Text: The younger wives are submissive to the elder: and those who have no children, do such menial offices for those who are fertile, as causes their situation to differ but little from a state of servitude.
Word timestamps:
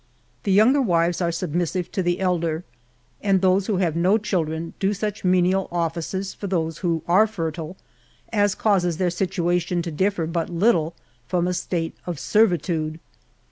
The 0.45 0.51
younger 0.51 0.81
wives 0.81 1.21
are 1.21 1.31
submissive 1.31 1.91
to 1.91 2.01
the 2.01 2.19
elder: 2.19 2.63
and 3.21 3.39
those 3.39 3.67
who 3.67 3.77
have 3.77 3.95
no 3.95 4.17
children, 4.17 4.73
do 4.79 4.95
such 4.95 5.23
menial 5.23 5.67
offices 5.71 6.33
for 6.33 6.47
those 6.47 6.79
who 6.79 7.03
are 7.07 7.27
fertile, 7.27 7.77
as 8.33 8.55
causes 8.55 8.97
their 8.97 9.11
situation 9.11 9.83
to 9.83 9.91
differ 9.91 10.25
but 10.25 10.49
little 10.49 10.95
from 11.27 11.47
a 11.47 11.53
state 11.53 11.95
of 12.07 12.17
servitude. 12.19 12.99